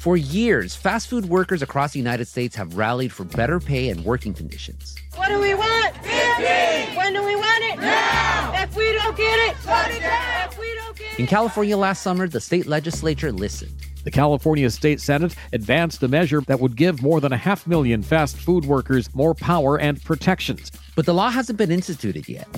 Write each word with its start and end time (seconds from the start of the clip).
For 0.00 0.16
years, 0.16 0.74
fast 0.74 1.08
food 1.08 1.26
workers 1.26 1.60
across 1.60 1.92
the 1.92 1.98
United 1.98 2.24
States 2.26 2.56
have 2.56 2.78
rallied 2.78 3.12
for 3.12 3.24
better 3.24 3.60
pay 3.60 3.90
and 3.90 4.02
working 4.02 4.32
conditions. 4.32 4.96
What 5.14 5.28
do 5.28 5.38
we 5.38 5.54
want? 5.54 5.94
15! 5.96 6.96
When 6.96 7.12
do 7.12 7.22
we 7.22 7.36
want 7.36 7.64
it? 7.64 7.78
Now! 7.78 8.62
If 8.62 8.74
we 8.74 8.94
don't 8.94 9.14
get 9.14 9.50
it, 9.50 9.56
shut 9.62 9.90
it 9.90 10.00
down! 10.00 10.48
If 10.48 10.58
we 10.58 10.74
don't 10.74 10.96
get 10.96 11.20
In 11.20 11.26
California 11.26 11.76
last 11.76 12.00
summer, 12.00 12.26
the 12.26 12.40
state 12.40 12.66
legislature 12.66 13.30
listened. 13.30 13.74
The 14.04 14.10
California 14.10 14.70
State 14.70 15.02
Senate 15.02 15.36
advanced 15.52 16.02
a 16.02 16.08
measure 16.08 16.40
that 16.46 16.60
would 16.60 16.76
give 16.76 17.02
more 17.02 17.20
than 17.20 17.34
a 17.34 17.36
half 17.36 17.66
million 17.66 18.02
fast 18.02 18.38
food 18.38 18.64
workers 18.64 19.14
more 19.14 19.34
power 19.34 19.78
and 19.78 20.02
protections. 20.02 20.72
But 20.96 21.04
the 21.04 21.12
law 21.12 21.28
hasn't 21.28 21.58
been 21.58 21.70
instituted 21.70 22.26
yet. 22.26 22.48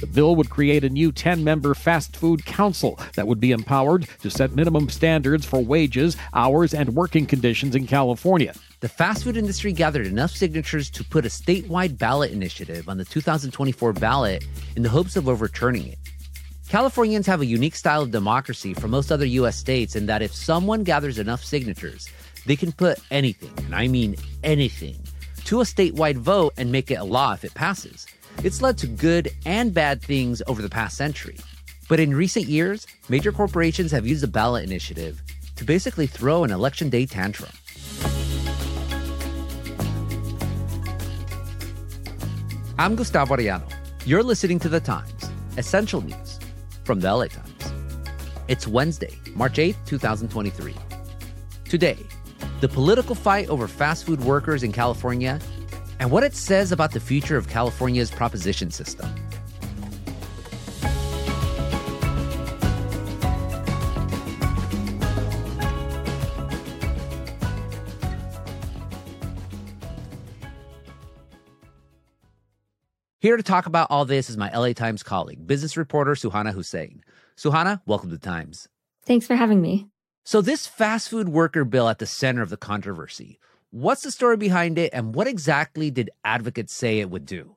The 0.00 0.06
bill 0.06 0.34
would 0.36 0.48
create 0.48 0.82
a 0.82 0.88
new 0.88 1.12
10 1.12 1.44
member 1.44 1.74
fast 1.74 2.16
food 2.16 2.46
council 2.46 2.98
that 3.16 3.26
would 3.26 3.38
be 3.38 3.52
empowered 3.52 4.08
to 4.22 4.30
set 4.30 4.54
minimum 4.54 4.88
standards 4.88 5.44
for 5.44 5.60
wages, 5.60 6.16
hours, 6.32 6.72
and 6.72 6.94
working 6.94 7.26
conditions 7.26 7.76
in 7.76 7.86
California. 7.86 8.54
The 8.80 8.88
fast 8.88 9.24
food 9.24 9.36
industry 9.36 9.72
gathered 9.72 10.06
enough 10.06 10.30
signatures 10.30 10.88
to 10.90 11.04
put 11.04 11.26
a 11.26 11.28
statewide 11.28 11.98
ballot 11.98 12.32
initiative 12.32 12.88
on 12.88 12.96
the 12.96 13.04
2024 13.04 13.92
ballot 13.92 14.46
in 14.74 14.82
the 14.82 14.88
hopes 14.88 15.16
of 15.16 15.28
overturning 15.28 15.86
it. 15.88 15.98
Californians 16.70 17.26
have 17.26 17.42
a 17.42 17.46
unique 17.46 17.74
style 17.74 18.00
of 18.00 18.10
democracy 18.10 18.72
from 18.72 18.92
most 18.92 19.12
other 19.12 19.26
U.S. 19.26 19.56
states 19.56 19.96
in 19.96 20.06
that 20.06 20.22
if 20.22 20.32
someone 20.34 20.82
gathers 20.82 21.18
enough 21.18 21.44
signatures, 21.44 22.08
they 22.46 22.56
can 22.56 22.72
put 22.72 22.98
anything, 23.10 23.52
and 23.64 23.74
I 23.74 23.86
mean 23.88 24.16
anything, 24.44 24.98
to 25.44 25.60
a 25.60 25.64
statewide 25.64 26.16
vote 26.16 26.54
and 26.56 26.72
make 26.72 26.90
it 26.90 26.94
a 26.94 27.04
law 27.04 27.34
if 27.34 27.44
it 27.44 27.52
passes. 27.52 28.06
It's 28.42 28.62
led 28.62 28.78
to 28.78 28.86
good 28.86 29.28
and 29.44 29.74
bad 29.74 30.00
things 30.00 30.40
over 30.46 30.62
the 30.62 30.70
past 30.70 30.96
century. 30.96 31.36
But 31.90 32.00
in 32.00 32.14
recent 32.14 32.46
years, 32.46 32.86
major 33.10 33.32
corporations 33.32 33.92
have 33.92 34.06
used 34.06 34.22
the 34.22 34.28
ballot 34.28 34.64
initiative 34.64 35.20
to 35.56 35.64
basically 35.64 36.06
throw 36.06 36.42
an 36.42 36.50
election 36.50 36.88
day 36.88 37.04
tantrum. 37.04 37.50
I'm 42.78 42.96
Gustavo 42.96 43.36
Arellano. 43.36 43.70
You're 44.06 44.22
listening 44.22 44.58
to 44.60 44.70
The 44.70 44.80
Times, 44.80 45.30
essential 45.58 46.00
news 46.00 46.40
from 46.84 47.00
the 47.00 47.14
LA 47.14 47.26
Times. 47.26 47.72
It's 48.48 48.66
Wednesday, 48.66 49.18
March 49.34 49.58
8th, 49.58 49.84
2023. 49.84 50.74
Today, 51.64 51.98
the 52.62 52.68
political 52.68 53.14
fight 53.14 53.50
over 53.50 53.68
fast 53.68 54.06
food 54.06 54.24
workers 54.24 54.62
in 54.62 54.72
California 54.72 55.38
and 56.00 56.10
what 56.10 56.24
it 56.24 56.34
says 56.34 56.72
about 56.72 56.92
the 56.92 56.98
future 56.98 57.36
of 57.36 57.48
California's 57.48 58.10
proposition 58.10 58.70
system. 58.70 59.14
Here 73.20 73.36
to 73.36 73.42
talk 73.42 73.66
about 73.66 73.88
all 73.90 74.06
this 74.06 74.30
is 74.30 74.38
my 74.38 74.50
LA 74.56 74.72
Times 74.72 75.02
colleague, 75.02 75.46
business 75.46 75.76
reporter 75.76 76.12
Suhauna 76.12 76.54
Hussain. 76.54 77.04
Suhauna, 77.36 77.82
welcome 77.84 78.08
to 78.08 78.16
Times. 78.16 78.66
Thanks 79.04 79.26
for 79.26 79.34
having 79.34 79.60
me. 79.60 79.88
So, 80.24 80.40
this 80.40 80.66
fast 80.66 81.10
food 81.10 81.28
worker 81.28 81.66
bill 81.66 81.90
at 81.90 81.98
the 81.98 82.06
center 82.06 82.40
of 82.40 82.48
the 82.48 82.56
controversy. 82.56 83.38
What's 83.70 84.02
the 84.02 84.10
story 84.10 84.36
behind 84.36 84.78
it, 84.78 84.90
and 84.92 85.14
what 85.14 85.26
exactly 85.26 85.90
did 85.90 86.10
advocates 86.24 86.74
say 86.74 86.98
it 86.98 87.10
would 87.10 87.24
do? 87.24 87.56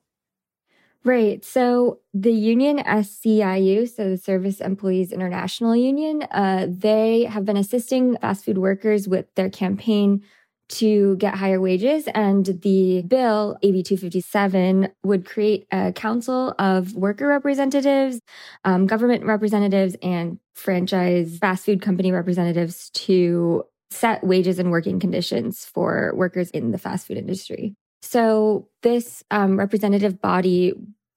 Right. 1.06 1.44
So 1.44 2.00
the 2.14 2.32
union 2.32 2.78
SEIU, 2.78 3.94
so 3.94 4.12
the 4.12 4.18
Service 4.18 4.62
Employees 4.62 5.12
International 5.12 5.76
Union, 5.76 6.24
uh, 6.32 6.68
they 6.70 7.26
have 7.26 7.44
been 7.44 7.58
assisting 7.58 8.16
fast 8.18 8.46
food 8.46 8.58
workers 8.58 9.08
with 9.08 9.26
their 9.36 9.50
campaign 9.50 10.24
to 10.70 11.18
get 11.18 11.36
higher 11.36 11.60
wages. 11.60 12.08
And 12.16 12.46
the 12.46 13.02
bill, 13.02 13.58
AB 13.62 13.84
257, 13.84 14.88
would 15.04 15.26
create 15.26 15.68
a 15.72 15.92
council 15.92 16.56
of 16.58 16.96
worker 16.96 17.28
representatives, 17.28 18.22
um, 18.64 18.88
government 18.88 19.26
representatives, 19.26 19.98
and 20.02 20.40
franchise 20.54 21.38
fast 21.40 21.66
food 21.66 21.82
company 21.82 22.14
representatives 22.14 22.90
to 22.92 23.66
set 23.94 24.24
wages 24.24 24.60
and 24.60 24.72
working 24.72 25.00
conditions 25.00 25.66
for 25.66 26.14
workers 26.16 26.50
in 26.52 26.72
the 26.72 26.78
fast 26.78 27.08
food 27.08 27.18
industry. 27.18 27.76
So 28.02 28.68
this 28.82 29.24
um, 29.32 29.58
representative 29.58 30.22
body 30.22 30.74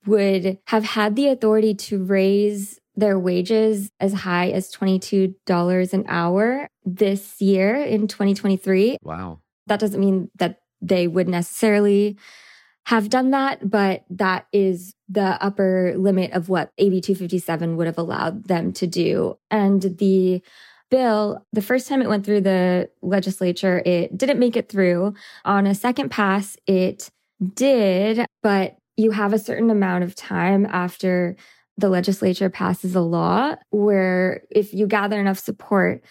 would 0.07 0.59
have 0.67 0.85
had 0.85 1.17
the 1.17 1.29
authority 1.29 1.75
to 1.75 2.03
raise 2.05 2.79
their 2.95 3.19
wages 3.19 3.91
as 4.01 4.13
high 4.13 4.51
as 4.51 4.73
$22 4.73 5.93
an 5.93 6.05
hour 6.09 6.69
this 6.85 7.41
year 7.41 7.75
in 7.75 8.09
2023. 8.09 8.99
Wow. 9.03 9.41
That 9.67 9.81
doesn't 9.81 10.01
mean 10.01 10.31
that 10.37 10.61
they 10.81 11.07
would 11.07 11.29
necessarily 11.29 12.17
have 12.87 13.11
done 13.11 13.33
that, 13.33 13.69
but 13.69 14.05
that 14.09 14.47
is 14.53 14.95
the 15.09 15.43
upper 15.43 15.95
limit 15.97 16.33
of 16.33 16.49
what 16.49 16.71
AB 16.79 17.01
257 17.01 17.77
would 17.77 17.87
have 17.87 17.99
allowed 17.99 18.47
them 18.47 18.73
to 18.75 18.87
do. 18.87 19.37
And 19.51 19.83
the 19.83 20.41
bill, 20.91 21.45
the 21.53 21.63
first 21.63 21.89
time 21.89 22.03
it 22.03 22.09
went 22.09 22.25
through 22.25 22.43
the 22.43 22.89
legislature, 23.03 23.83
it 23.85 24.17
didn't 24.17 24.39
make 24.39 24.57
it 24.57 24.69
through. 24.69 25.15
On 25.45 25.67
a 25.67 25.75
second 25.75 26.11
pass, 26.11 26.57
it 26.67 27.11
did, 27.55 28.27
but 28.43 28.77
you 28.97 29.11
have 29.11 29.33
a 29.33 29.39
certain 29.39 29.71
amount 29.71 30.05
of 30.05 30.15
time 30.15 30.67
after 30.67 31.37
the 31.77 31.89
legislature 31.89 32.49
passes 32.49 32.95
a 32.95 33.01
law 33.01 33.55
where 33.71 34.43
if 34.51 34.73
you 34.73 34.87
gather 34.87 35.21
enough 35.21 35.39
support, 35.39 36.03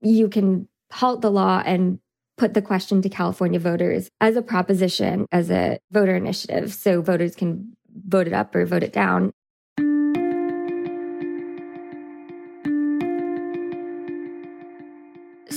you 0.00 0.28
can 0.28 0.66
halt 0.90 1.20
the 1.20 1.30
law 1.30 1.62
and 1.66 1.98
put 2.38 2.54
the 2.54 2.62
question 2.62 3.02
to 3.02 3.08
California 3.08 3.58
voters 3.58 4.08
as 4.20 4.36
a 4.36 4.42
proposition, 4.42 5.26
as 5.32 5.50
a 5.50 5.78
voter 5.90 6.16
initiative. 6.16 6.72
So 6.72 7.02
voters 7.02 7.34
can 7.34 7.76
vote 8.06 8.26
it 8.26 8.32
up 8.32 8.54
or 8.54 8.64
vote 8.64 8.84
it 8.84 8.92
down. 8.92 9.32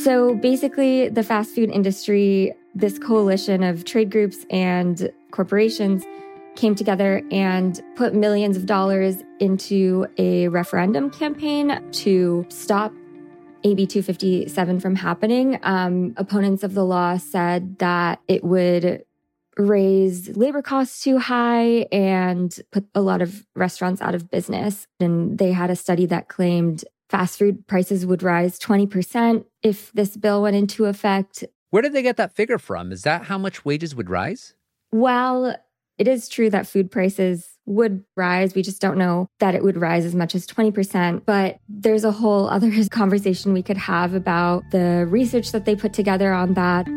So 0.03 0.33
basically, 0.33 1.09
the 1.09 1.21
fast 1.21 1.53
food 1.53 1.69
industry, 1.69 2.53
this 2.73 2.97
coalition 2.97 3.61
of 3.61 3.85
trade 3.85 4.09
groups 4.09 4.47
and 4.49 5.11
corporations 5.29 6.03
came 6.55 6.73
together 6.73 7.21
and 7.29 7.79
put 7.95 8.15
millions 8.15 8.57
of 8.57 8.65
dollars 8.65 9.17
into 9.39 10.07
a 10.17 10.47
referendum 10.47 11.11
campaign 11.11 11.79
to 11.91 12.47
stop 12.49 12.91
AB 13.63 13.85
257 13.85 14.79
from 14.79 14.95
happening. 14.95 15.59
Um, 15.61 16.15
opponents 16.17 16.63
of 16.63 16.73
the 16.73 16.83
law 16.83 17.17
said 17.17 17.77
that 17.77 18.21
it 18.27 18.43
would 18.43 19.03
raise 19.55 20.35
labor 20.35 20.63
costs 20.63 21.03
too 21.03 21.19
high 21.19 21.85
and 21.91 22.59
put 22.71 22.87
a 22.95 23.01
lot 23.01 23.21
of 23.21 23.45
restaurants 23.55 24.01
out 24.01 24.15
of 24.15 24.31
business. 24.31 24.87
And 24.99 25.37
they 25.37 25.51
had 25.51 25.69
a 25.69 25.75
study 25.75 26.07
that 26.07 26.27
claimed 26.27 26.83
fast 27.11 27.37
food 27.37 27.67
prices 27.67 28.05
would 28.05 28.23
rise 28.23 28.57
20% 28.57 29.43
if 29.61 29.91
this 29.91 30.15
bill 30.15 30.41
went 30.41 30.55
into 30.55 30.85
effect. 30.85 31.43
Where 31.69 31.81
did 31.81 31.91
they 31.91 32.01
get 32.01 32.15
that 32.15 32.33
figure 32.33 32.57
from? 32.57 32.93
Is 32.93 33.01
that 33.01 33.25
how 33.25 33.37
much 33.37 33.65
wages 33.65 33.93
would 33.93 34.09
rise? 34.09 34.53
Well, 34.93 35.55
it 35.97 36.07
is 36.07 36.29
true 36.29 36.49
that 36.49 36.67
food 36.67 36.89
prices 36.89 37.57
would 37.65 38.05
rise. 38.15 38.55
We 38.55 38.61
just 38.61 38.81
don't 38.81 38.97
know 38.97 39.27
that 39.39 39.55
it 39.55 39.63
would 39.63 39.77
rise 39.77 40.05
as 40.05 40.15
much 40.15 40.35
as 40.35 40.47
20%. 40.47 41.25
But 41.25 41.59
there's 41.67 42.05
a 42.05 42.11
whole 42.11 42.49
other 42.49 42.71
conversation 42.89 43.51
we 43.51 43.61
could 43.61 43.77
have 43.77 44.13
about 44.13 44.63
the 44.71 45.05
research 45.09 45.51
that 45.51 45.65
they 45.65 45.75
put 45.75 45.91
together 45.91 46.31
on 46.31 46.53
that. 46.53 46.87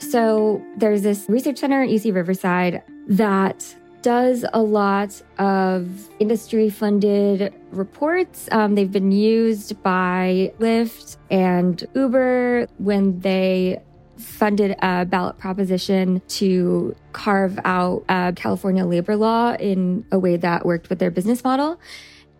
So 0.00 0.64
there's 0.76 1.02
this 1.02 1.26
research 1.28 1.58
center 1.58 1.82
at 1.82 1.88
UC 1.88 2.14
Riverside 2.14 2.84
that 3.08 3.74
does 4.04 4.44
a 4.52 4.60
lot 4.60 5.20
of 5.38 6.10
industry 6.20 6.68
funded 6.68 7.54
reports. 7.70 8.50
Um, 8.52 8.74
they've 8.74 8.92
been 8.92 9.10
used 9.10 9.82
by 9.82 10.52
Lyft 10.58 11.16
and 11.30 11.82
Uber 11.94 12.68
when 12.76 13.18
they 13.20 13.82
funded 14.18 14.76
a 14.82 15.06
ballot 15.06 15.38
proposition 15.38 16.20
to 16.28 16.94
carve 17.12 17.58
out 17.64 18.04
a 18.10 18.34
California 18.36 18.84
labor 18.84 19.16
law 19.16 19.54
in 19.54 20.04
a 20.12 20.18
way 20.18 20.36
that 20.36 20.66
worked 20.66 20.90
with 20.90 20.98
their 20.98 21.10
business 21.10 21.42
model. 21.42 21.80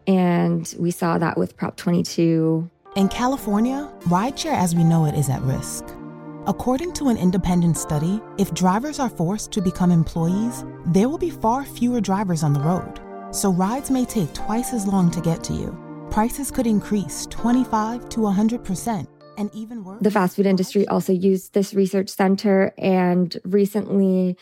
And 0.06 0.72
we 0.78 0.90
saw 0.90 1.16
that 1.16 1.38
with 1.38 1.56
Prop 1.56 1.76
22. 1.76 2.70
In 2.94 3.08
California, 3.08 3.90
rideshare 4.02 4.54
as 4.54 4.74
we 4.74 4.84
know 4.84 5.06
it 5.06 5.14
is 5.14 5.30
at 5.30 5.40
risk. 5.40 5.82
According 6.46 6.92
to 6.94 7.08
an 7.08 7.16
independent 7.16 7.78
study, 7.78 8.20
if 8.36 8.52
drivers 8.52 8.98
are 8.98 9.08
forced 9.08 9.50
to 9.52 9.62
become 9.62 9.90
employees, 9.90 10.62
there 10.84 11.08
will 11.08 11.16
be 11.16 11.30
far 11.30 11.64
fewer 11.64 12.02
drivers 12.02 12.42
on 12.42 12.52
the 12.52 12.60
road. 12.60 13.00
So 13.30 13.50
rides 13.50 13.90
may 13.90 14.04
take 14.04 14.30
twice 14.34 14.74
as 14.74 14.86
long 14.86 15.10
to 15.12 15.22
get 15.22 15.42
to 15.44 15.54
you. 15.54 15.74
Prices 16.10 16.50
could 16.50 16.66
increase 16.66 17.24
25 17.30 18.10
to 18.10 18.20
100%. 18.20 19.06
And 19.38 19.50
even 19.54 19.84
worse, 19.84 20.02
the 20.02 20.10
fast 20.10 20.36
food 20.36 20.44
industry 20.44 20.86
also 20.86 21.14
used 21.14 21.54
this 21.54 21.72
research 21.72 22.10
center, 22.10 22.74
and 22.76 23.34
recently, 23.44 24.36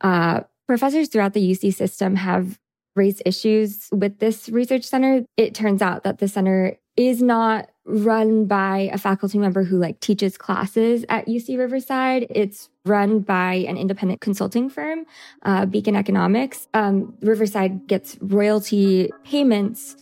uh, 0.00 0.40
professors 0.66 1.08
throughout 1.08 1.34
the 1.34 1.52
UC 1.52 1.74
system 1.74 2.16
have 2.16 2.58
raised 2.96 3.20
issues 3.26 3.88
with 3.92 4.18
this 4.18 4.48
research 4.48 4.84
center. 4.84 5.26
It 5.36 5.54
turns 5.54 5.82
out 5.82 6.04
that 6.04 6.18
the 6.18 6.26
center 6.26 6.78
is 6.96 7.22
not 7.22 7.68
run 7.86 8.46
by 8.46 8.90
a 8.92 8.98
faculty 8.98 9.38
member 9.38 9.62
who 9.62 9.78
like 9.78 10.00
teaches 10.00 10.38
classes 10.38 11.04
at 11.08 11.26
UC 11.26 11.58
Riverside. 11.58 12.26
It's 12.30 12.70
run 12.86 13.20
by 13.20 13.54
an 13.68 13.76
independent 13.76 14.20
consulting 14.20 14.70
firm, 14.70 15.04
uh, 15.42 15.66
Beacon 15.66 15.96
Economics. 15.96 16.66
Um, 16.72 17.14
Riverside 17.20 17.86
gets 17.86 18.16
royalty 18.20 19.10
payments 19.24 19.96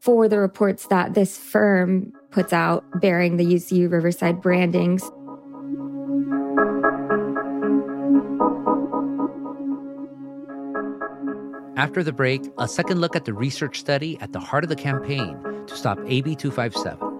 for 0.00 0.28
the 0.28 0.38
reports 0.38 0.86
that 0.86 1.14
this 1.14 1.38
firm 1.38 2.12
puts 2.30 2.52
out 2.52 2.84
bearing 3.00 3.36
the 3.36 3.44
UC 3.44 3.90
Riverside 3.90 4.40
brandings. 4.40 5.02
After 11.76 12.02
the 12.02 12.12
break, 12.12 12.42
a 12.58 12.68
second 12.68 13.00
look 13.00 13.16
at 13.16 13.24
the 13.24 13.32
research 13.32 13.78
study 13.78 14.18
at 14.20 14.32
the 14.32 14.40
heart 14.40 14.64
of 14.64 14.70
the 14.70 14.76
campaign 14.76 15.36
to 15.66 15.76
stop 15.76 15.98
AB 16.06 16.34
257. 16.36 17.11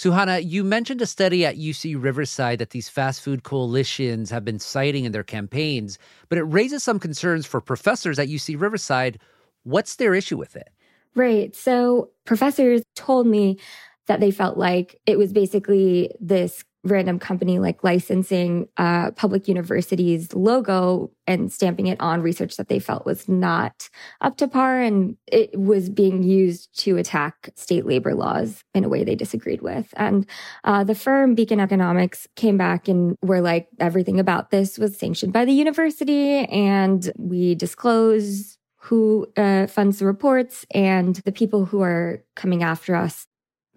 Suhauna, 0.00 0.42
you 0.42 0.64
mentioned 0.64 1.02
a 1.02 1.06
study 1.06 1.44
at 1.44 1.58
UC 1.58 2.02
Riverside 2.02 2.58
that 2.60 2.70
these 2.70 2.88
fast 2.88 3.20
food 3.20 3.42
coalitions 3.42 4.30
have 4.30 4.46
been 4.46 4.58
citing 4.58 5.04
in 5.04 5.12
their 5.12 5.22
campaigns, 5.22 5.98
but 6.30 6.38
it 6.38 6.44
raises 6.44 6.82
some 6.82 6.98
concerns 6.98 7.44
for 7.44 7.60
professors 7.60 8.18
at 8.18 8.28
UC 8.28 8.58
Riverside. 8.58 9.18
What's 9.64 9.96
their 9.96 10.14
issue 10.14 10.38
with 10.38 10.56
it? 10.56 10.70
Right. 11.14 11.54
So 11.54 12.08
professors 12.24 12.80
told 12.96 13.26
me 13.26 13.58
that 14.06 14.20
they 14.20 14.30
felt 14.30 14.56
like 14.56 14.98
it 15.04 15.18
was 15.18 15.34
basically 15.34 16.10
this 16.18 16.64
random 16.84 17.18
company 17.18 17.58
like 17.58 17.84
licensing 17.84 18.68
uh, 18.76 19.10
public 19.12 19.46
universities 19.46 20.32
logo 20.34 21.10
and 21.26 21.52
stamping 21.52 21.86
it 21.86 22.00
on 22.00 22.22
research 22.22 22.56
that 22.56 22.68
they 22.68 22.78
felt 22.78 23.04
was 23.04 23.28
not 23.28 23.88
up 24.20 24.36
to 24.36 24.48
par 24.48 24.80
and 24.80 25.16
it 25.26 25.58
was 25.58 25.90
being 25.90 26.22
used 26.22 26.68
to 26.78 26.96
attack 26.96 27.50
state 27.54 27.84
labor 27.84 28.14
laws 28.14 28.64
in 28.74 28.84
a 28.84 28.88
way 28.88 29.04
they 29.04 29.14
disagreed 29.14 29.60
with 29.60 29.92
and 29.96 30.26
uh, 30.64 30.82
the 30.82 30.94
firm 30.94 31.34
beacon 31.34 31.60
economics 31.60 32.26
came 32.36 32.56
back 32.56 32.88
and 32.88 33.16
were 33.22 33.40
like 33.40 33.68
everything 33.78 34.18
about 34.18 34.50
this 34.50 34.78
was 34.78 34.96
sanctioned 34.96 35.32
by 35.32 35.44
the 35.44 35.52
university 35.52 36.46
and 36.46 37.12
we 37.18 37.54
disclose 37.54 38.56
who 38.82 39.26
uh, 39.36 39.66
funds 39.66 39.98
the 39.98 40.06
reports 40.06 40.64
and 40.72 41.16
the 41.16 41.32
people 41.32 41.66
who 41.66 41.82
are 41.82 42.24
coming 42.34 42.62
after 42.62 42.94
us 42.94 43.26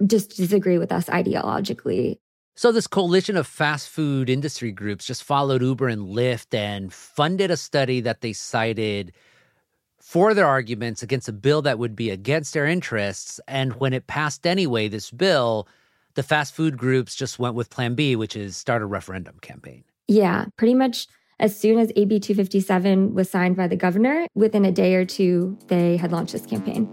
just 0.06 0.36
disagree 0.36 0.78
with 0.78 0.92
us 0.92 1.06
ideologically. 1.06 2.18
So, 2.56 2.72
this 2.72 2.86
coalition 2.86 3.36
of 3.36 3.48
fast 3.48 3.90
food 3.90 4.30
industry 4.30 4.72
groups 4.72 5.06
just 5.06 5.24
followed 5.24 5.64
Uber 5.64 5.88
and 5.88 6.08
Lyft 6.08 6.54
and 6.54 6.94
funded 6.94 7.50
a 7.50 7.58
study 7.58 8.00
that 8.02 8.22
they 8.22 8.32
cited 8.32 9.12
for 10.00 10.36
their 10.36 10.46
arguments 10.46 11.02
against 11.02 11.28
a 11.28 11.34
bill 11.34 11.64
that 11.64 11.80
would 11.80 11.96
be 11.96 12.12
against 12.12 12.54
their 12.54 12.68
interests. 12.68 13.40
And 13.48 13.74
when 13.80 13.94
it 13.94 14.06
passed 14.06 14.46
anyway, 14.46 14.88
this 14.88 15.10
bill, 15.10 15.68
the 16.14 16.22
fast 16.22 16.54
food 16.54 16.78
groups 16.78 17.16
just 17.16 17.40
went 17.40 17.56
with 17.56 17.72
Plan 17.72 17.96
B, 17.96 18.16
which 18.16 18.36
is 18.36 18.56
start 18.56 18.84
a 18.84 18.86
referendum 18.86 19.40
campaign. 19.42 19.84
Yeah, 20.08 20.46
pretty 20.56 20.76
much 20.76 21.08
as 21.40 21.60
soon 21.60 21.80
as 21.80 21.92
AB 21.96 22.20
257 22.20 23.16
was 23.16 23.30
signed 23.30 23.56
by 23.56 23.68
the 23.68 23.76
governor, 23.76 24.28
within 24.36 24.64
a 24.64 24.72
day 24.72 24.94
or 24.94 25.06
two, 25.06 25.58
they 25.68 25.98
had 25.98 26.12
launched 26.12 26.34
this 26.34 26.46
campaign. 26.46 26.88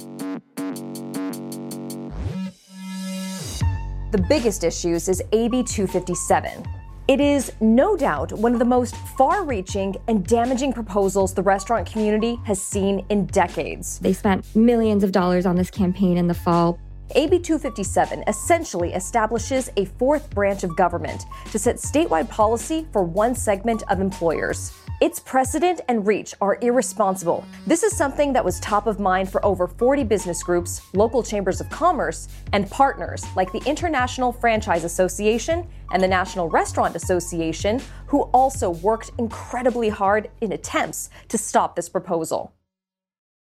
The 4.11 4.19
biggest 4.19 4.65
issues 4.65 5.09
is 5.09 5.23
AB 5.31 5.63
257. 5.63 6.67
It 7.07 7.21
is 7.21 7.53
no 7.61 7.97
doubt 7.97 8.33
one 8.33 8.53
of 8.53 8.59
the 8.59 8.65
most 8.65 8.97
far 9.17 9.45
reaching 9.45 9.95
and 10.09 10.27
damaging 10.27 10.73
proposals 10.73 11.33
the 11.33 11.43
restaurant 11.43 11.89
community 11.89 12.37
has 12.45 12.61
seen 12.61 13.07
in 13.09 13.27
decades. 13.27 14.01
They 14.01 14.13
spent 14.13 14.45
millions 14.57 15.05
of 15.05 15.13
dollars 15.13 15.47
on 15.47 15.55
this 15.55 15.71
campaign 15.71 16.17
in 16.17 16.27
the 16.27 16.35
fall. 16.35 16.81
AB 17.15 17.39
257 17.39 18.25
essentially 18.27 18.95
establishes 18.95 19.71
a 19.77 19.85
fourth 19.85 20.29
branch 20.31 20.65
of 20.65 20.77
government 20.77 21.27
to 21.53 21.59
set 21.61 21.77
statewide 21.77 22.29
policy 22.29 22.89
for 22.93 23.05
one 23.05 23.37
segment 23.37 23.85
of 23.89 24.01
employers. 24.01 24.73
Its 25.01 25.19
precedent 25.19 25.81
and 25.89 26.07
reach 26.07 26.35
are 26.43 26.59
irresponsible. 26.61 27.43
This 27.67 27.83
is 27.83 27.97
something 27.97 28.35
that 28.35 28.45
was 28.45 28.61
top 28.61 28.87
of 28.87 29.01
mind 29.01 29.33
for 29.33 29.43
over 29.43 29.67
40 29.67 30.05
business 30.05 30.43
groups, 30.43 30.83
local 30.93 31.23
chambers 31.23 31.59
of 31.59 31.71
commerce, 31.71 32.29
and 32.53 32.71
partners 32.71 33.25
like 33.35 33.51
the 33.51 33.63
International 33.65 34.31
Franchise 34.31 34.85
Association 34.85 35.67
and 35.93 36.03
the 36.03 36.09
National 36.09 36.51
Restaurant 36.51 36.97
Association, 36.97 37.81
who 38.09 38.25
also 38.35 38.69
worked 38.69 39.11
incredibly 39.17 39.89
hard 39.89 40.31
in 40.43 40.53
attempts 40.53 41.09
to 41.29 41.39
stop 41.39 41.77
this 41.77 41.89
proposal. 41.89 42.53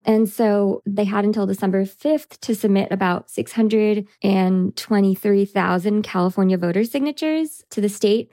And 0.05 0.29
so 0.29 0.83
they 0.85 1.05
had 1.05 1.25
until 1.25 1.47
December 1.47 1.85
5th 1.85 2.41
to 2.41 2.57
submit 2.57 2.91
about 2.91 3.31
623,000 3.31 6.03
California 6.03 6.59
voter 6.59 6.83
signatures 6.83 7.63
to 7.71 7.81
the 7.81 7.89
state. 7.89 8.33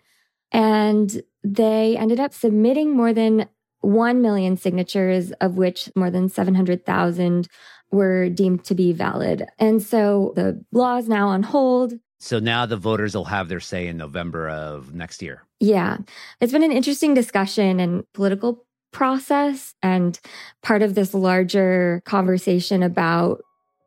And 0.51 1.21
they 1.43 1.97
ended 1.97 2.19
up 2.19 2.33
submitting 2.33 2.95
more 2.95 3.13
than 3.13 3.47
1 3.81 4.21
million 4.21 4.55
signatures, 4.57 5.31
of 5.41 5.57
which 5.57 5.89
more 5.95 6.09
than 6.09 6.29
700,000 6.29 7.47
were 7.91 8.29
deemed 8.29 8.63
to 8.65 8.75
be 8.75 8.93
valid. 8.93 9.45
And 9.59 9.81
so 9.81 10.33
the 10.35 10.63
law 10.71 10.97
is 10.97 11.07
now 11.07 11.27
on 11.27 11.43
hold. 11.43 11.93
So 12.19 12.39
now 12.39 12.65
the 12.65 12.77
voters 12.77 13.15
will 13.15 13.25
have 13.25 13.49
their 13.49 13.59
say 13.59 13.87
in 13.87 13.97
November 13.97 14.49
of 14.49 14.93
next 14.93 15.21
year. 15.21 15.43
Yeah. 15.59 15.97
It's 16.39 16.53
been 16.53 16.63
an 16.63 16.71
interesting 16.71 17.13
discussion 17.13 17.79
and 17.79 18.05
political 18.13 18.65
process 18.91 19.73
and 19.83 20.19
part 20.61 20.81
of 20.81 20.95
this 20.95 21.13
larger 21.13 22.01
conversation 22.05 22.83
about 22.83 23.41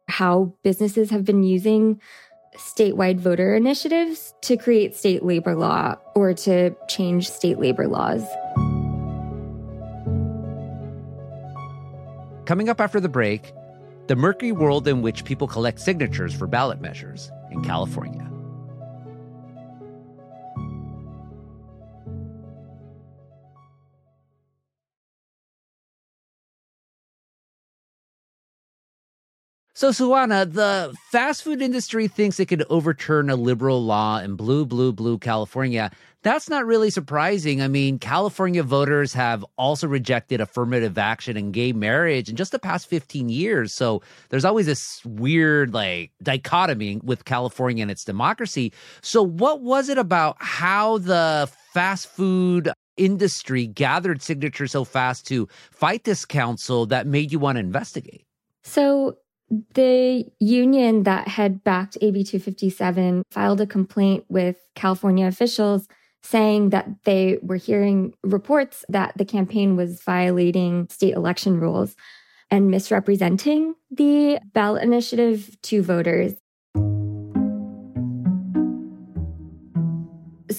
how 0.08 0.55
businesses 0.62 1.11
have 1.11 1.25
been 1.25 1.43
using 1.43 2.00
statewide 2.56 3.19
voter 3.19 3.55
initiatives 3.55 4.35
to 4.43 4.56
create 4.56 4.94
state 4.97 5.25
labor 5.25 5.55
law 5.55 5.97
or 6.14 6.35
to 6.35 6.75
change 6.88 7.29
state 7.29 7.58
labor 7.58 7.87
laws. 7.87 8.25
Coming 12.47 12.69
up 12.69 12.81
after 12.81 13.00
the 13.00 13.08
break, 13.08 13.53
the 14.06 14.17
murky 14.17 14.53
world 14.53 14.87
in 14.87 15.03
which 15.03 15.25
people 15.25 15.49
collect 15.49 15.81
signatures 15.81 16.32
for 16.32 16.47
ballot 16.47 16.81
measures 16.81 17.31
in 17.50 17.62
California. 17.62 18.25
So, 29.77 29.91
Suhauna, 29.91 30.51
the 30.51 30.97
fast 31.11 31.43
food 31.43 31.61
industry 31.61 32.09
thinks 32.09 32.41
it 32.41 32.47
could 32.47 32.65
overturn 32.71 33.29
a 33.29 33.37
liberal 33.37 33.85
law 33.85 34.19
in 34.21 34.35
blue, 34.35 34.65
blue, 34.65 34.91
blue 34.91 35.19
California. 35.19 35.91
That's 36.23 36.49
not 36.49 36.65
really 36.65 36.89
surprising. 36.89 37.61
I 37.61 37.69
mean, 37.69 37.99
California 37.99 38.63
voters 38.63 39.13
have 39.13 39.45
also 39.59 39.87
rejected 39.87 40.41
affirmative 40.41 40.97
action 40.97 41.37
and 41.37 41.53
gay 41.53 41.75
marriage 41.75 42.31
in 42.31 42.37
just 42.37 42.53
the 42.53 42.59
past 42.59 42.87
15 42.87 43.29
years. 43.29 43.75
So 43.75 44.01
there's 44.31 44.47
always 44.47 44.65
this 44.65 45.05
weird, 45.05 45.75
like, 45.75 46.11
dichotomy 46.23 46.99
with 47.05 47.27
California 47.27 47.83
and 47.83 47.91
its 47.91 48.03
democracy. 48.03 48.73
So, 49.03 49.23
what 49.23 49.61
was 49.61 49.91
it 49.91 49.99
about 49.99 50.39
how 50.41 50.97
the 50.97 51.51
fast 51.75 52.09
food 52.09 52.71
industry 52.97 53.67
gathered 53.67 54.23
signatures 54.23 54.73
so 54.73 54.85
fast 54.85 55.27
to 55.27 55.47
fight 55.71 56.05
this 56.05 56.25
council 56.25 56.87
that 56.87 57.06
made 57.06 57.31
you 57.31 57.39
want 57.39 57.56
to 57.56 57.61
investigate? 57.61 58.25
So, 58.63 59.19
the 59.74 60.24
union 60.41 61.05
that 61.05 61.29
had 61.29 61.62
backed 61.62 61.96
AB 62.00 62.24
257 62.24 63.22
filed 63.31 63.60
a 63.60 63.67
complaint 63.67 64.24
with 64.29 64.56
California 64.74 65.26
officials 65.26 65.86
saying 66.22 66.70
that 66.70 66.88
they 67.05 67.38
were 67.43 67.56
hearing 67.56 68.12
reports 68.24 68.84
that 68.88 69.17
the 69.17 69.24
campaign 69.24 69.76
was 69.76 70.03
violating 70.03 70.88
state 70.91 71.15
election 71.15 71.60
rules 71.60 71.94
and 72.50 72.70
misrepresenting 72.70 73.74
the 73.91 74.41
ballot 74.53 74.82
initiative 74.82 75.56
to 75.62 75.82
voters. 75.82 76.34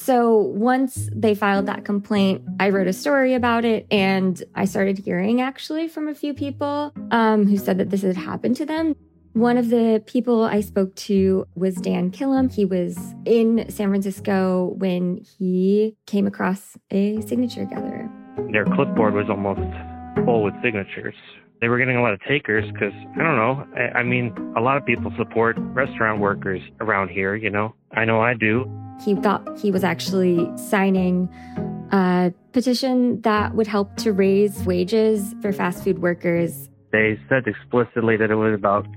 So 0.07 0.37
once 0.37 1.09
they 1.13 1.35
filed 1.35 1.65
that 1.65 1.83
complaint, 1.83 2.41
I 2.61 2.69
wrote 2.69 2.87
a 2.87 2.93
story 2.93 3.33
about 3.33 3.65
it 3.65 3.85
and 3.91 4.41
I 4.55 4.63
started 4.63 4.97
hearing 4.97 5.41
actually 5.41 5.89
from 5.89 6.07
a 6.07 6.15
few 6.15 6.33
people 6.33 6.93
um, 7.11 7.45
who 7.45 7.57
said 7.57 7.77
that 7.79 7.89
this 7.89 8.03
had 8.03 8.15
happened 8.15 8.55
to 8.55 8.65
them. 8.65 8.95
One 9.33 9.57
of 9.57 9.69
the 9.69 10.01
people 10.05 10.43
I 10.43 10.61
spoke 10.61 10.95
to 11.07 11.45
was 11.55 11.75
Dan 11.75 12.11
Killam. 12.11 12.49
He 12.49 12.63
was 12.63 12.97
in 13.25 13.69
San 13.69 13.89
Francisco 13.89 14.75
when 14.77 15.25
he 15.37 15.97
came 16.05 16.25
across 16.25 16.77
a 16.89 17.19
signature 17.23 17.65
gatherer. 17.65 18.09
Their 18.53 18.63
clipboard 18.63 19.13
was 19.13 19.25
almost 19.29 19.59
full 20.23 20.41
with 20.41 20.53
signatures. 20.63 21.15
They 21.61 21.69
were 21.69 21.77
getting 21.77 21.97
a 21.97 22.01
lot 22.01 22.13
of 22.13 22.21
takers 22.21 22.69
because 22.71 22.93
I 23.15 23.23
don't 23.23 23.35
know. 23.35 23.65
I, 23.75 23.99
I 23.99 24.03
mean, 24.03 24.33
a 24.55 24.61
lot 24.61 24.77
of 24.77 24.85
people 24.85 25.11
support 25.17 25.55
restaurant 25.59 26.19
workers 26.19 26.61
around 26.79 27.09
here. 27.09 27.35
You 27.35 27.49
know, 27.49 27.73
I 27.91 28.05
know 28.05 28.21
I 28.21 28.33
do. 28.33 28.69
He 29.03 29.15
thought 29.15 29.59
he 29.59 29.71
was 29.71 29.83
actually 29.83 30.49
signing 30.57 31.29
a 31.91 32.33
petition 32.51 33.21
that 33.21 33.55
would 33.55 33.67
help 33.67 33.95
to 33.97 34.11
raise 34.11 34.63
wages 34.65 35.35
for 35.41 35.51
fast 35.51 35.83
food 35.83 35.99
workers. 35.99 36.69
They 36.91 37.19
said 37.29 37.43
explicitly 37.47 38.17
that 38.17 38.31
it 38.31 38.35
was 38.35 38.53
about 38.53 38.87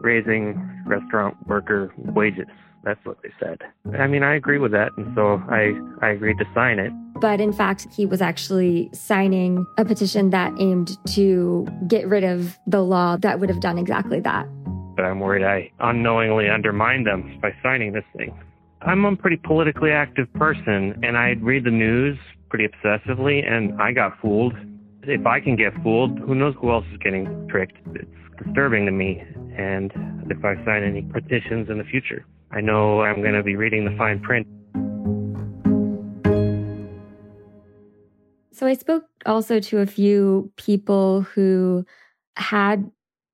raising 0.00 0.60
restaurant 0.86 1.36
worker 1.46 1.92
wages. 1.96 2.46
That's 2.84 3.04
what 3.04 3.18
they 3.22 3.30
said. 3.40 3.62
I 3.98 4.06
mean, 4.06 4.22
I 4.22 4.36
agree 4.36 4.58
with 4.58 4.70
that, 4.72 4.90
and 4.96 5.12
so 5.16 5.42
I, 5.50 5.72
I 6.06 6.10
agreed 6.10 6.38
to 6.38 6.44
sign 6.54 6.78
it. 6.78 6.92
But 7.20 7.40
in 7.40 7.52
fact, 7.52 7.86
he 7.94 8.04
was 8.04 8.20
actually 8.20 8.90
signing 8.92 9.66
a 9.78 9.84
petition 9.84 10.30
that 10.30 10.52
aimed 10.60 10.98
to 11.14 11.66
get 11.88 12.06
rid 12.06 12.24
of 12.24 12.58
the 12.66 12.82
law 12.82 13.16
that 13.18 13.40
would 13.40 13.48
have 13.48 13.60
done 13.60 13.78
exactly 13.78 14.20
that. 14.20 14.46
But 14.96 15.04
I'm 15.04 15.20
worried 15.20 15.44
I 15.44 15.70
unknowingly 15.80 16.48
undermined 16.48 17.06
them 17.06 17.38
by 17.40 17.54
signing 17.62 17.92
this 17.92 18.04
thing. 18.16 18.38
I'm 18.82 19.04
a 19.04 19.16
pretty 19.16 19.36
politically 19.36 19.90
active 19.90 20.32
person, 20.34 20.98
and 21.02 21.16
I 21.16 21.36
read 21.40 21.64
the 21.64 21.70
news 21.70 22.18
pretty 22.50 22.68
obsessively, 22.68 23.46
and 23.46 23.80
I 23.80 23.92
got 23.92 24.18
fooled. 24.20 24.54
If 25.02 25.26
I 25.26 25.40
can 25.40 25.56
get 25.56 25.72
fooled, 25.82 26.18
who 26.18 26.34
knows 26.34 26.54
who 26.60 26.70
else 26.70 26.84
is 26.92 26.98
getting 26.98 27.48
tricked? 27.48 27.78
It's 27.94 28.44
disturbing 28.44 28.86
to 28.86 28.92
me, 28.92 29.22
and 29.56 29.92
if 30.30 30.44
I 30.44 30.54
sign 30.64 30.82
any 30.82 31.02
petitions 31.02 31.68
in 31.70 31.78
the 31.78 31.84
future. 31.84 32.26
I 32.50 32.60
know 32.60 33.02
I'm 33.02 33.22
going 33.22 33.34
to 33.34 33.42
be 33.42 33.56
reading 33.56 33.84
the 33.84 33.96
fine 33.96 34.20
print. 34.20 34.46
So 38.56 38.66
I 38.66 38.72
spoke 38.72 39.04
also 39.26 39.60
to 39.60 39.80
a 39.80 39.86
few 39.86 40.50
people 40.56 41.20
who 41.20 41.84
had 42.36 42.90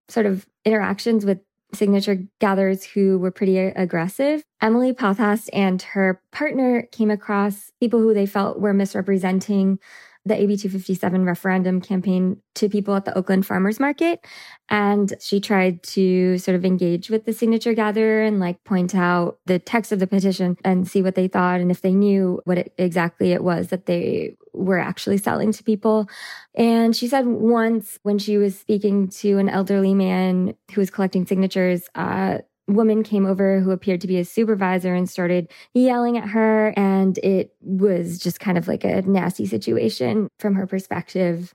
sort 0.08 0.26
of 0.26 0.48
interactions 0.64 1.24
with 1.24 1.38
signature 1.72 2.24
gatherers 2.40 2.82
who 2.82 3.20
were 3.20 3.30
pretty 3.30 3.56
aggressive. 3.56 4.42
Emily 4.60 4.92
Pothast 4.92 5.48
and 5.52 5.80
her 5.80 6.20
partner 6.32 6.88
came 6.90 7.08
across 7.08 7.70
people 7.78 8.00
who 8.00 8.12
they 8.12 8.26
felt 8.26 8.60
were 8.60 8.74
misrepresenting 8.74 9.78
the 10.24 10.34
AB 10.34 10.56
257 10.56 11.24
referendum 11.24 11.80
campaign 11.80 12.40
to 12.54 12.68
people 12.68 12.94
at 12.94 13.04
the 13.04 13.16
Oakland 13.16 13.44
Farmers 13.44 13.80
Market. 13.80 14.24
And 14.68 15.12
she 15.20 15.40
tried 15.40 15.82
to 15.84 16.38
sort 16.38 16.54
of 16.54 16.64
engage 16.64 17.10
with 17.10 17.24
the 17.24 17.32
signature 17.32 17.74
gatherer 17.74 18.22
and 18.22 18.38
like 18.38 18.62
point 18.64 18.94
out 18.94 19.38
the 19.46 19.58
text 19.58 19.90
of 19.90 19.98
the 19.98 20.06
petition 20.06 20.56
and 20.64 20.86
see 20.86 21.02
what 21.02 21.16
they 21.16 21.26
thought 21.26 21.60
and 21.60 21.70
if 21.70 21.80
they 21.80 21.92
knew 21.92 22.40
what 22.44 22.58
it, 22.58 22.72
exactly 22.78 23.32
it 23.32 23.42
was 23.42 23.68
that 23.68 23.86
they 23.86 24.36
were 24.52 24.78
actually 24.78 25.18
selling 25.18 25.50
to 25.52 25.64
people. 25.64 26.08
And 26.54 26.94
she 26.94 27.08
said 27.08 27.26
once 27.26 27.98
when 28.02 28.18
she 28.18 28.38
was 28.38 28.58
speaking 28.58 29.08
to 29.08 29.38
an 29.38 29.48
elderly 29.48 29.94
man 29.94 30.54
who 30.72 30.80
was 30.80 30.90
collecting 30.90 31.26
signatures, 31.26 31.88
uh, 31.94 32.38
woman 32.69 33.02
came 33.02 33.26
over 33.26 33.61
who 33.61 33.71
appeared 33.71 34.00
to 34.02 34.07
be 34.07 34.19
a 34.19 34.25
supervisor 34.25 34.95
and 34.95 35.09
started 35.09 35.50
yelling 35.75 36.16
at 36.16 36.28
her. 36.28 36.73
And 36.76 37.19
it 37.19 37.54
was 37.61 38.19
just 38.19 38.40
kind 38.40 38.57
of 38.57 38.69
like 38.69 38.85
a 38.85 39.02
nasty 39.02 39.47
situation 39.47 40.28
from 40.38 40.54
her 40.54 40.66
perspective. 40.66 41.54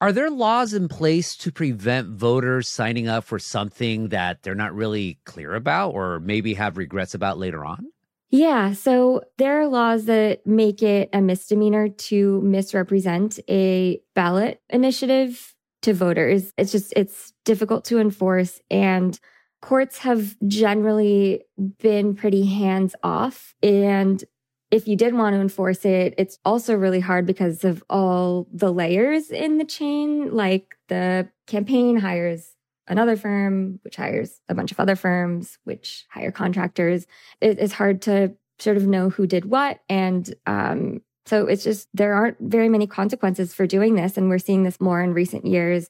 Are 0.00 0.12
there 0.12 0.30
laws 0.30 0.74
in 0.74 0.86
place 0.88 1.36
to 1.38 1.50
prevent 1.50 2.08
voters 2.10 2.68
signing 2.68 3.08
up 3.08 3.24
for 3.24 3.38
something 3.38 4.08
that 4.08 4.42
they're 4.42 4.54
not 4.54 4.74
really 4.74 5.18
clear 5.24 5.54
about 5.54 5.90
or 5.90 6.20
maybe 6.20 6.54
have 6.54 6.76
regrets 6.76 7.14
about 7.14 7.38
later 7.38 7.64
on? 7.64 7.86
Yeah, 8.30 8.74
so 8.74 9.22
there 9.38 9.60
are 9.60 9.66
laws 9.66 10.04
that 10.04 10.46
make 10.46 10.82
it 10.82 11.08
a 11.12 11.20
misdemeanor 11.20 11.88
to 11.88 12.40
misrepresent 12.42 13.40
a 13.48 14.00
ballot 14.14 14.60
initiative 14.68 15.54
to 15.82 15.94
voters. 15.94 16.52
It's 16.58 16.70
just, 16.70 16.92
it's 16.94 17.32
difficult 17.44 17.84
to 17.86 17.98
enforce. 17.98 18.60
And 18.70 19.18
courts 19.60 19.98
have 19.98 20.36
generally 20.46 21.44
been 21.78 22.14
pretty 22.14 22.46
hands 22.46 22.94
off. 23.02 23.54
And 23.62 24.22
if 24.70 24.86
you 24.86 24.96
did 24.96 25.14
want 25.14 25.34
to 25.34 25.40
enforce 25.40 25.84
it, 25.84 26.14
it's 26.18 26.38
also 26.44 26.74
really 26.74 27.00
hard 27.00 27.26
because 27.26 27.64
of 27.64 27.82
all 27.88 28.46
the 28.52 28.72
layers 28.72 29.30
in 29.30 29.58
the 29.58 29.64
chain. 29.64 30.34
Like 30.34 30.76
the 30.88 31.28
campaign 31.46 31.96
hires 31.96 32.54
another 32.86 33.16
firm, 33.16 33.80
which 33.82 33.96
hires 33.96 34.40
a 34.48 34.54
bunch 34.54 34.72
of 34.72 34.80
other 34.80 34.96
firms, 34.96 35.58
which 35.64 36.06
hire 36.10 36.32
contractors. 36.32 37.06
it's 37.40 37.72
hard 37.72 38.02
to 38.02 38.34
sort 38.58 38.76
of 38.76 38.86
know 38.86 39.08
who 39.10 39.26
did 39.26 39.44
what. 39.46 39.80
And 39.88 40.34
um, 40.46 41.00
so 41.26 41.46
it's 41.46 41.64
just, 41.64 41.88
there 41.94 42.14
aren't 42.14 42.38
very 42.40 42.68
many 42.68 42.86
consequences 42.86 43.54
for 43.54 43.66
doing 43.66 43.94
this. 43.94 44.16
And 44.16 44.28
we're 44.28 44.38
seeing 44.38 44.64
this 44.64 44.80
more 44.80 45.00
in 45.00 45.14
recent 45.14 45.46
years. 45.46 45.88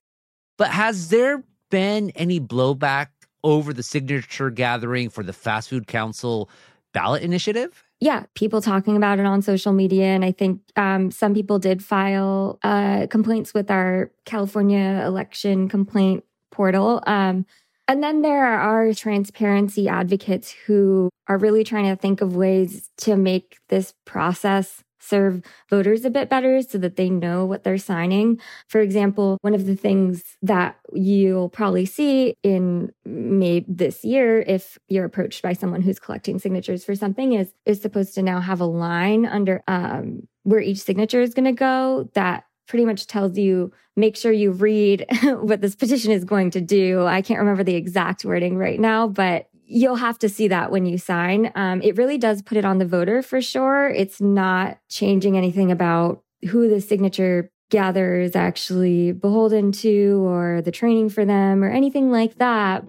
But 0.56 0.70
has 0.70 1.08
there 1.08 1.44
been 1.70 2.10
any 2.10 2.40
blowback 2.40 3.08
over 3.44 3.72
the 3.72 3.82
signature 3.82 4.50
gathering 4.50 5.10
for 5.10 5.22
the 5.22 5.32
Fast 5.32 5.68
Food 5.68 5.86
Council 5.86 6.50
ballot 6.92 7.22
initiative? 7.22 7.84
Yeah, 8.00 8.24
people 8.34 8.60
talking 8.60 8.96
about 8.96 9.18
it 9.18 9.26
on 9.26 9.42
social 9.42 9.72
media. 9.72 10.06
And 10.06 10.24
I 10.24 10.32
think 10.32 10.60
um, 10.76 11.10
some 11.10 11.34
people 11.34 11.58
did 11.58 11.84
file 11.84 12.58
uh, 12.62 13.06
complaints 13.08 13.52
with 13.52 13.70
our 13.70 14.10
California 14.24 15.02
election 15.04 15.68
complaint 15.68 16.24
portal. 16.50 17.02
Um, 17.06 17.44
and 17.88 18.02
then 18.02 18.22
there 18.22 18.46
are 18.46 18.92
transparency 18.92 19.88
advocates 19.88 20.54
who 20.66 21.08
are 21.26 21.38
really 21.38 21.64
trying 21.64 21.86
to 21.86 21.96
think 21.96 22.20
of 22.20 22.36
ways 22.36 22.90
to 22.98 23.16
make 23.16 23.58
this 23.68 23.94
process 24.04 24.84
serve 24.98 25.42
voters 25.68 26.04
a 26.04 26.10
bit 26.10 26.28
better 26.28 26.62
so 26.62 26.78
that 26.78 26.96
they 26.96 27.10
know 27.10 27.44
what 27.44 27.64
they're 27.64 27.78
signing. 27.78 28.40
For 28.66 28.80
example, 28.80 29.38
one 29.42 29.54
of 29.54 29.66
the 29.66 29.76
things 29.76 30.22
that 30.42 30.78
you'll 30.92 31.48
probably 31.48 31.86
see 31.86 32.34
in 32.42 32.92
May 33.04 33.64
this 33.68 34.04
year, 34.04 34.40
if 34.40 34.78
you're 34.88 35.04
approached 35.04 35.42
by 35.42 35.52
someone 35.52 35.82
who's 35.82 35.98
collecting 35.98 36.38
signatures 36.38 36.84
for 36.84 36.94
something, 36.94 37.32
is 37.32 37.52
is 37.64 37.80
supposed 37.80 38.14
to 38.14 38.22
now 38.22 38.40
have 38.40 38.60
a 38.60 38.66
line 38.66 39.26
under 39.26 39.62
um, 39.68 40.26
where 40.42 40.60
each 40.60 40.78
signature 40.78 41.20
is 41.20 41.34
going 41.34 41.44
to 41.44 41.52
go 41.52 42.08
that 42.14 42.44
pretty 42.68 42.84
much 42.84 43.06
tells 43.06 43.36
you 43.36 43.72
make 43.96 44.16
sure 44.16 44.30
you 44.30 44.52
read 44.52 45.04
what 45.40 45.60
this 45.60 45.74
petition 45.74 46.12
is 46.12 46.24
going 46.24 46.50
to 46.50 46.60
do. 46.60 47.04
I 47.04 47.22
can't 47.22 47.40
remember 47.40 47.64
the 47.64 47.74
exact 47.74 48.24
wording 48.24 48.56
right 48.56 48.78
now, 48.78 49.08
but 49.08 49.47
you'll 49.68 49.96
have 49.96 50.18
to 50.18 50.28
see 50.28 50.48
that 50.48 50.70
when 50.70 50.86
you 50.86 50.96
sign. 50.96 51.52
Um, 51.54 51.82
it 51.82 51.96
really 51.96 52.16
does 52.16 52.40
put 52.40 52.56
it 52.56 52.64
on 52.64 52.78
the 52.78 52.86
voter 52.86 53.22
for 53.22 53.40
sure. 53.40 53.88
It's 53.90 54.20
not 54.20 54.78
changing 54.88 55.36
anything 55.36 55.70
about 55.70 56.22
who 56.48 56.68
the 56.68 56.80
signature 56.80 57.50
gatherer 57.70 58.20
is 58.20 58.34
actually 58.34 59.12
beholden 59.12 59.72
to 59.72 60.26
or 60.26 60.62
the 60.62 60.70
training 60.70 61.10
for 61.10 61.26
them 61.26 61.62
or 61.62 61.68
anything 61.68 62.10
like 62.10 62.38
that. 62.38 62.82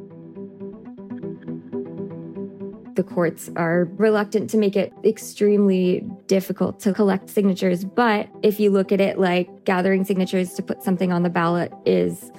The 2.95 3.03
courts 3.03 3.49
are 3.57 3.85
reluctant 3.97 4.49
to 4.51 4.57
make 4.57 4.77
it 4.77 4.93
extremely 5.03 6.05
difficult 6.27 6.79
to 6.81 6.93
collect 6.93 7.29
signatures. 7.29 7.83
But 7.83 8.29
if 8.41 8.59
you 8.59 8.71
look 8.71 8.93
at 8.93 9.01
it 9.01 9.19
like 9.19 9.65
gathering 9.65 10.05
signatures 10.05 10.53
to 10.53 10.63
put 10.63 10.81
something 10.81 11.11
on 11.11 11.23
the 11.23 11.29
ballot 11.29 11.73
is 11.85 12.31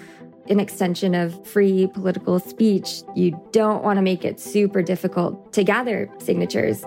an 0.50 0.61
extension 0.61 1.14
of 1.14 1.47
free 1.47 1.87
political 1.87 2.38
speech. 2.38 3.02
You 3.14 3.40
don't 3.52 3.83
want 3.83 3.97
to 3.97 4.02
make 4.02 4.25
it 4.25 4.40
super 4.40 4.83
difficult 4.83 5.52
to 5.54 5.64
gather 5.64 6.11
signatures. 6.19 6.85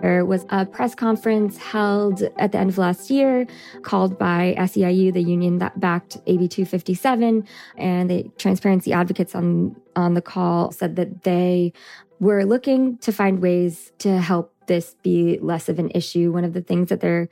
There 0.00 0.24
was 0.24 0.46
a 0.50 0.64
press 0.64 0.94
conference 0.94 1.56
held 1.58 2.22
at 2.38 2.52
the 2.52 2.58
end 2.58 2.70
of 2.70 2.78
last 2.78 3.10
year 3.10 3.46
called 3.82 4.18
by 4.18 4.54
SEIU, 4.56 5.12
the 5.12 5.22
union 5.22 5.58
that 5.58 5.80
backed 5.80 6.18
AB 6.26 6.46
257. 6.48 7.46
And 7.76 8.10
the 8.10 8.30
transparency 8.38 8.92
advocates 8.92 9.34
on, 9.34 9.76
on 9.96 10.14
the 10.14 10.22
call 10.22 10.70
said 10.70 10.96
that 10.96 11.24
they 11.24 11.72
were 12.20 12.44
looking 12.44 12.98
to 12.98 13.12
find 13.12 13.40
ways 13.40 13.92
to 13.98 14.20
help 14.20 14.54
this 14.66 14.94
be 15.02 15.38
less 15.40 15.68
of 15.68 15.78
an 15.78 15.90
issue. 15.94 16.32
One 16.32 16.44
of 16.44 16.52
the 16.52 16.62
things 16.62 16.90
that 16.90 17.00
they're 17.00 17.28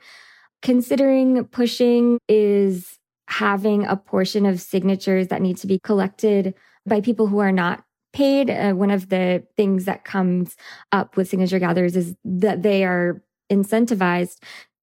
considering 0.61 1.45
pushing 1.45 2.19
is 2.27 2.96
having 3.27 3.85
a 3.85 3.95
portion 3.95 4.45
of 4.45 4.61
signatures 4.61 5.27
that 5.27 5.41
need 5.41 5.57
to 5.57 5.67
be 5.67 5.79
collected 5.79 6.53
by 6.85 7.01
people 7.01 7.27
who 7.27 7.39
are 7.39 7.51
not 7.51 7.83
paid. 8.13 8.49
Uh, 8.49 8.73
one 8.73 8.91
of 8.91 9.09
the 9.09 9.45
things 9.55 9.85
that 9.85 10.05
comes 10.05 10.55
up 10.91 11.17
with 11.17 11.29
signature 11.29 11.59
gatherers 11.59 11.95
is 11.95 12.15
that 12.23 12.63
they 12.63 12.83
are 12.83 13.21
incentivized 13.51 14.37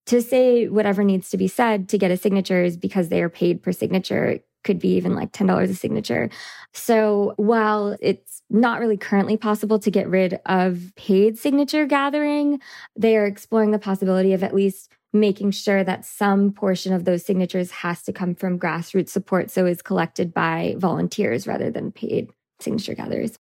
to 0.06 0.20
say 0.20 0.68
whatever 0.68 1.02
needs 1.02 1.30
to 1.30 1.36
be 1.36 1.48
said 1.48 1.88
to 1.88 1.98
get 1.98 2.10
a 2.10 2.16
signature 2.16 2.62
is 2.62 2.76
because 2.76 3.08
they 3.08 3.22
are 3.22 3.30
paid 3.30 3.62
per 3.62 3.72
signature. 3.72 4.26
It 4.26 4.46
could 4.62 4.78
be 4.78 4.96
even 4.96 5.14
like 5.14 5.32
$10 5.32 5.62
a 5.62 5.74
signature. 5.74 6.30
So 6.72 7.34
while 7.36 7.96
it's 8.00 8.42
not 8.50 8.80
really 8.80 8.96
currently 8.96 9.36
possible 9.36 9.78
to 9.78 9.90
get 9.90 10.08
rid 10.08 10.40
of 10.46 10.92
paid 10.96 11.38
signature 11.38 11.86
gathering, 11.86 12.60
they 12.96 13.16
are 13.16 13.26
exploring 13.26 13.70
the 13.70 13.78
possibility 13.78 14.32
of 14.32 14.42
at 14.42 14.54
least 14.54 14.90
making 15.14 15.52
sure 15.52 15.84
that 15.84 16.04
some 16.04 16.52
portion 16.52 16.92
of 16.92 17.04
those 17.04 17.24
signatures 17.24 17.70
has 17.70 18.02
to 18.02 18.12
come 18.12 18.34
from 18.34 18.58
grassroots 18.58 19.10
support. 19.10 19.50
So 19.50 19.66
is 19.66 19.82
collected 19.82 20.34
by 20.34 20.74
volunteers 20.78 21.46
rather 21.46 21.70
than 21.70 21.92
paid 21.92 22.30
signature 22.60 22.94
gatherers. 22.94 23.36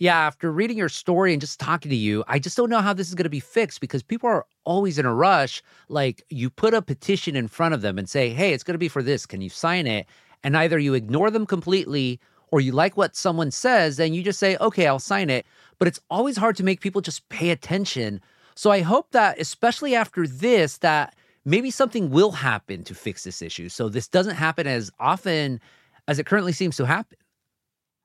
Yeah, 0.00 0.16
after 0.16 0.52
reading 0.52 0.78
your 0.78 0.88
story 0.88 1.32
and 1.32 1.40
just 1.40 1.58
talking 1.58 1.90
to 1.90 1.96
you, 1.96 2.22
I 2.28 2.38
just 2.38 2.56
don't 2.56 2.70
know 2.70 2.80
how 2.80 2.92
this 2.92 3.08
is 3.08 3.16
going 3.16 3.24
to 3.24 3.30
be 3.30 3.40
fixed 3.40 3.80
because 3.80 4.02
people 4.02 4.28
are 4.28 4.46
always 4.64 4.96
in 4.96 5.06
a 5.06 5.14
rush. 5.14 5.60
Like 5.88 6.22
you 6.30 6.50
put 6.50 6.72
a 6.72 6.80
petition 6.80 7.34
in 7.34 7.48
front 7.48 7.74
of 7.74 7.82
them 7.82 7.98
and 7.98 8.08
say, 8.08 8.30
hey, 8.30 8.52
it's 8.52 8.62
going 8.62 8.74
to 8.74 8.78
be 8.78 8.88
for 8.88 9.02
this. 9.02 9.26
Can 9.26 9.40
you 9.40 9.50
sign 9.50 9.88
it? 9.88 10.06
and 10.42 10.56
either 10.56 10.78
you 10.78 10.94
ignore 10.94 11.30
them 11.30 11.46
completely 11.46 12.20
or 12.50 12.60
you 12.60 12.72
like 12.72 12.96
what 12.96 13.16
someone 13.16 13.50
says 13.50 13.98
and 14.00 14.14
you 14.14 14.22
just 14.22 14.38
say, 14.38 14.56
okay, 14.60 14.86
I'll 14.86 14.98
sign 14.98 15.30
it. 15.30 15.46
But 15.78 15.88
it's 15.88 16.00
always 16.10 16.36
hard 16.36 16.56
to 16.56 16.64
make 16.64 16.80
people 16.80 17.00
just 17.00 17.28
pay 17.28 17.50
attention. 17.50 18.20
So 18.54 18.70
I 18.70 18.80
hope 18.80 19.10
that, 19.12 19.38
especially 19.38 19.94
after 19.94 20.26
this, 20.26 20.78
that 20.78 21.14
maybe 21.48 21.70
something 21.70 22.10
will 22.10 22.32
happen 22.32 22.84
to 22.84 22.94
fix 22.94 23.24
this 23.24 23.40
issue. 23.40 23.68
So 23.68 23.88
this 23.88 24.08
doesn't 24.08 24.36
happen 24.36 24.66
as 24.66 24.90
often 25.00 25.60
as 26.06 26.18
it 26.18 26.26
currently 26.26 26.52
seems 26.52 26.76
to 26.76 26.86
happen. 26.86 27.18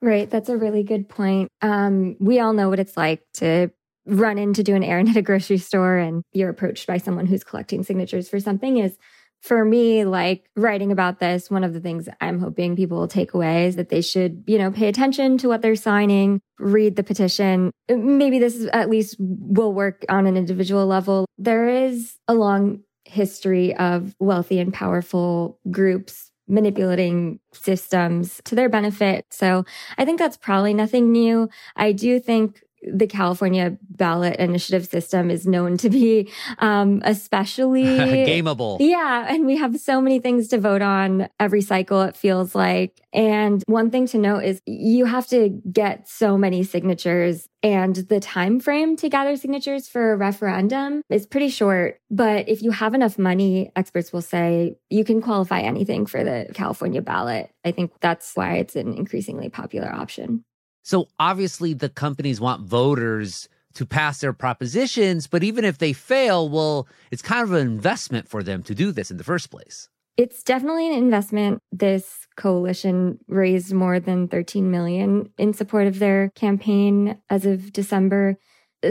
Right. 0.02 0.30
That's 0.30 0.50
a 0.50 0.58
really 0.58 0.84
good 0.84 1.08
point. 1.08 1.50
Um, 1.62 2.16
we 2.20 2.40
all 2.40 2.54
know 2.54 2.70
what 2.70 2.80
it's 2.80 2.98
like 2.98 3.22
to 3.36 3.72
run 4.06 4.38
in 4.38 4.54
to 4.54 4.64
do 4.64 4.76
an 4.76 4.84
errand 4.84 5.10
at 5.10 5.16
a 5.16 5.22
grocery 5.22 5.58
store 5.58 5.98
and 5.98 6.24
you're 6.34 6.50
approached 6.50 6.88
by 6.88 6.98
someone 6.98 7.26
who's 7.26 7.44
collecting 7.44 7.84
signatures 7.84 8.30
for 8.30 8.40
something 8.40 8.78
is 8.78 8.98
for 9.42 9.66
me, 9.66 10.06
like 10.06 10.50
writing 10.56 10.92
about 10.92 11.20
this, 11.20 11.52
one 11.52 11.66
of 11.66 11.74
the 11.74 11.82
things 11.82 12.08
I'm 12.22 12.40
hoping 12.40 12.78
people 12.78 12.98
will 12.98 13.10
take 13.10 13.34
away 13.34 13.66
is 13.66 13.76
that 13.76 13.90
they 13.90 14.00
should, 14.00 14.44
you 14.48 14.58
know, 14.58 14.72
pay 14.72 14.88
attention 14.88 15.38
to 15.40 15.50
what 15.50 15.62
they're 15.62 15.76
signing, 15.76 16.40
read 16.60 16.96
the 16.96 17.04
petition. 17.04 17.72
Maybe 17.90 18.40
this 18.40 18.56
is, 18.56 18.68
at 18.68 18.90
least 18.90 19.18
will 19.20 19.74
work 19.74 20.06
on 20.08 20.28
an 20.28 20.38
individual 20.38 20.88
level. 20.88 21.26
There 21.38 21.68
is 21.68 22.16
a 22.30 22.34
long 22.34 22.84
history 23.06 23.76
of 23.76 24.16
wealthy 24.20 24.60
and 24.60 24.74
powerful 24.74 25.60
groups 25.72 26.32
manipulating 26.48 27.40
systems 27.54 28.42
to 28.44 28.56
their 28.56 28.70
benefit. 28.70 29.26
So 29.30 29.64
I 29.98 30.06
think 30.06 30.20
that's 30.20 30.38
probably 30.38 30.74
nothing 30.74 31.12
new. 31.12 31.50
I 31.76 31.94
do 31.94 32.20
think 32.20 32.63
the 32.92 33.08
California 33.08 33.78
ballot 33.90 34.38
initiative 34.38 34.86
system 34.86 35.30
is 35.30 35.48
known 35.48 35.78
to 35.78 35.90
be 35.90 36.32
um, 36.60 37.02
especially 37.06 37.84
gameable. 37.86 38.78
Yeah. 38.80 39.26
And 39.28 39.46
we 39.46 39.58
have 39.58 39.80
so 39.80 40.02
many 40.02 40.20
things 40.20 40.48
to 40.50 40.58
vote 40.58 40.82
on 40.82 41.30
every 41.40 41.62
cycle, 41.62 42.02
it 42.02 42.16
feels 42.16 42.56
like. 42.56 43.00
And 43.14 43.64
one 43.68 43.92
thing 43.92 44.08
to 44.08 44.18
note 44.18 44.44
is 44.44 44.62
you 44.66 45.06
have 45.06 45.28
to 45.28 45.50
get 45.72 46.10
so 46.10 46.38
many 46.38 46.64
signatures 46.64 47.48
and 47.62 47.96
the 47.96 48.20
time 48.20 48.60
frame 48.60 48.98
to 48.98 49.10
gather 49.10 49.38
signatures 49.38 49.88
for 49.88 50.14
a 50.14 50.18
referendum 50.18 51.02
is 51.10 51.26
pretty 51.26 51.50
short. 51.50 52.00
But 52.12 52.50
if 52.50 52.62
you 52.62 52.72
have 52.72 52.94
enough 52.94 53.18
money, 53.18 53.72
experts 53.76 54.12
will 54.12 54.22
say 54.22 54.78
you 54.90 55.06
can 55.06 55.22
qualify 55.22 55.62
anything 55.62 56.06
for 56.06 56.24
the 56.24 56.48
California 56.54 57.02
ballot. 57.02 57.50
I 57.64 57.72
think 57.72 57.92
that's 58.02 58.36
why 58.36 58.56
it's 58.56 58.76
an 58.76 58.96
increasingly 58.96 59.50
popular 59.50 59.94
option. 59.94 60.44
So 60.84 61.08
obviously, 61.18 61.74
the 61.74 61.90
companies 61.90 62.40
want 62.40 62.62
voters 62.62 63.50
to 63.74 63.86
pass 63.86 64.22
their 64.22 64.34
propositions, 64.34 65.26
but 65.28 65.44
even 65.44 65.66
if 65.66 65.80
they 65.80 65.94
fail, 65.94 66.48
well, 66.48 66.88
it's 67.12 67.22
kind 67.22 67.42
of 67.42 67.54
an 67.54 67.66
investment 67.66 68.28
for 68.28 68.44
them 68.44 68.62
to 68.64 68.76
do 68.76 68.92
this 68.92 69.10
in 69.10 69.18
the 69.18 69.24
first 69.24 69.50
place. 69.50 69.90
It's 70.16 70.44
definitely 70.44 70.88
an 70.92 70.98
investment. 70.98 71.60
This 71.72 72.28
coalition 72.38 73.18
raised 73.28 73.74
more 73.74 74.00
than 74.00 74.28
13 74.28 74.70
million 74.70 75.32
in 75.40 75.54
support 75.54 75.88
of 75.88 75.98
their 75.98 76.30
campaign 76.36 77.18
as 77.32 77.48
of 77.48 77.74
December. 77.74 78.38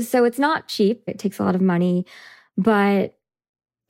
So 0.00 0.24
it's 0.24 0.38
not 0.38 0.66
cheap. 0.66 1.04
It 1.06 1.20
takes 1.20 1.38
a 1.38 1.44
lot 1.44 1.54
of 1.54 1.60
money, 1.60 2.06
but 2.56 3.14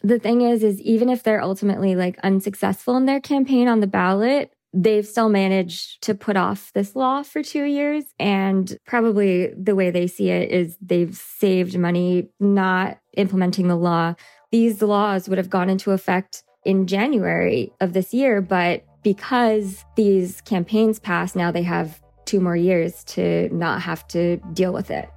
the 0.02 0.18
thing 0.18 0.42
is 0.42 0.62
is 0.62 0.80
even 0.80 1.09
if 1.09 1.23
they're 1.23 1.40
ultimately 1.40 1.94
like 1.94 2.18
unsuccessful 2.23 2.97
in 2.97 3.06
their 3.06 3.21
campaign 3.21 3.68
on 3.68 3.80
the 3.80 3.87
ballot, 3.87 4.52
they've 4.75 5.07
still 5.07 5.29
managed 5.29 6.02
to 6.02 6.14
put 6.14 6.37
off 6.37 6.73
this 6.73 6.97
law 6.97 7.23
for 7.23 7.43
two 7.43 7.64
years. 7.64 8.05
And 8.19 8.76
probably 8.87 9.52
the 9.55 9.75
way 9.75 9.91
they 9.91 10.07
see 10.07 10.31
it 10.31 10.50
is 10.50 10.76
they've 10.81 11.14
saved 11.14 11.79
money 11.79 12.29
not 12.41 12.99
implementing 13.17 13.69
the 13.69 13.76
law. 13.76 14.14
These 14.50 14.83
laws 14.83 15.29
would 15.29 15.38
have 15.38 15.50
gone 15.50 15.69
into 15.69 15.91
effect 15.91 16.43
in 16.64 16.87
January 16.87 17.73
of 17.81 17.93
this 17.93 18.14
year, 18.14 18.41
but 18.41 18.85
because 19.02 19.85
these 19.97 20.41
campaigns 20.43 20.99
passed, 20.99 21.35
now 21.35 21.50
they 21.50 21.62
have 21.62 22.00
two 22.25 22.41
more 22.41 22.57
years 22.57 23.02
to 23.05 23.49
not 23.52 23.83
have 23.83 24.07
to 24.09 24.37
deal 24.52 24.73
with 24.73 24.91
it. 24.91 25.09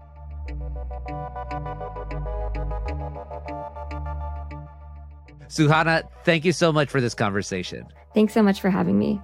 Suhauna, 5.48 6.04
thank 6.24 6.44
you 6.44 6.52
so 6.52 6.74
much 6.74 6.90
for 6.90 7.00
this 7.00 7.14
conversation. 7.14 7.86
Thanks 8.14 8.34
so 8.34 8.42
much 8.42 8.60
for 8.60 8.70
having 8.70 8.98
me. 8.98 9.22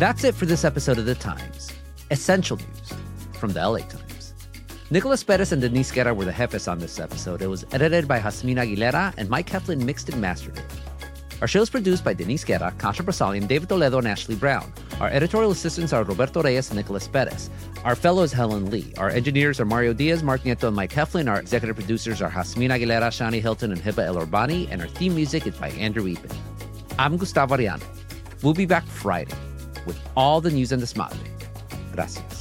that's 0.00 0.24
it 0.24 0.34
for 0.34 0.46
this 0.46 0.64
episode 0.64 0.98
of 0.98 1.04
The 1.04 1.14
Times. 1.14 1.72
Essential 2.10 2.56
news 2.56 2.94
from 3.34 3.52
the 3.52 3.60
LA 3.60 3.78
Times. 3.80 4.34
Nicholas 4.90 5.22
Perez 5.22 5.52
and 5.52 5.60
Denise 5.60 5.92
Guerra 5.92 6.14
were 6.14 6.24
the 6.24 6.32
jefes 6.32 6.68
on 6.68 6.78
this 6.78 6.98
episode. 6.98 7.42
It 7.42 7.48
was 7.48 7.66
edited 7.72 8.08
by 8.08 8.20
Jasmine 8.20 8.56
Aguilera, 8.56 9.12
and 9.16 9.28
Mike 9.28 9.50
Heflin 9.50 9.84
mixed 9.84 10.08
and 10.08 10.20
mastered 10.20 10.56
it. 10.56 10.89
Our 11.40 11.48
show 11.48 11.62
is 11.62 11.70
produced 11.70 12.04
by 12.04 12.12
Denise 12.12 12.44
Guerra, 12.44 12.74
Kasia 12.76 13.02
Broussalian, 13.02 13.46
David 13.46 13.70
Toledo, 13.70 13.96
and 13.96 14.06
Ashley 14.06 14.34
Brown. 14.34 14.70
Our 15.00 15.08
editorial 15.08 15.52
assistants 15.52 15.94
are 15.94 16.04
Roberto 16.04 16.42
Reyes 16.42 16.68
and 16.68 16.76
Nicholas 16.76 17.08
Perez. 17.08 17.48
Our 17.82 17.94
fellow 17.94 18.22
is 18.22 18.32
Helen 18.32 18.70
Lee. 18.70 18.92
Our 18.98 19.08
engineers 19.08 19.58
are 19.58 19.64
Mario 19.64 19.94
Diaz, 19.94 20.22
Mark 20.22 20.42
Nieto, 20.42 20.68
and 20.68 20.76
Mike 20.76 20.92
Heflin. 20.92 21.30
Our 21.30 21.40
executive 21.40 21.76
producers 21.76 22.20
are 22.20 22.30
Jasmine 22.30 22.70
Aguilera, 22.70 23.08
Shani 23.08 23.40
Hilton, 23.40 23.72
and 23.72 23.80
Hiba 23.80 24.04
El. 24.04 24.18
And 24.70 24.82
our 24.82 24.88
theme 24.88 25.14
music 25.14 25.46
is 25.46 25.56
by 25.56 25.70
Andrew 25.70 26.04
Eapen. 26.04 26.34
I'm 26.98 27.16
Gustavo 27.16 27.56
Arellano. 27.56 27.84
We'll 28.42 28.52
be 28.52 28.66
back 28.66 28.84
Friday 28.84 29.34
with 29.86 29.98
all 30.16 30.42
the 30.42 30.50
news 30.50 30.72
and 30.72 30.82
the 30.82 30.86
desmadre. 30.86 31.16
Gracias. 31.94 32.39